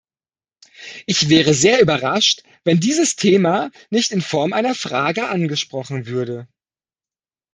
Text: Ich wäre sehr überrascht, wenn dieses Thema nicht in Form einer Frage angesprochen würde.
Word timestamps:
Ich 1.05 1.29
wäre 1.29 1.53
sehr 1.53 1.79
überrascht, 1.79 2.41
wenn 2.63 2.79
dieses 2.79 3.17
Thema 3.17 3.69
nicht 3.91 4.09
in 4.09 4.21
Form 4.23 4.51
einer 4.51 4.73
Frage 4.73 5.27
angesprochen 5.29 6.07
würde. 6.07 6.47